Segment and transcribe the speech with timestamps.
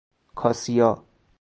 [0.35, 0.95] کاسیا